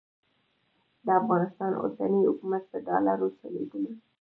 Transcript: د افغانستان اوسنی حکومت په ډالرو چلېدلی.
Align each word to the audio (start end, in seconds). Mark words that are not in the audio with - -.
د 1.05 1.07
افغانستان 1.21 1.71
اوسنی 1.83 2.21
حکومت 2.29 2.63
په 2.71 2.77
ډالرو 2.87 3.27
چلېدلی. 3.39 3.93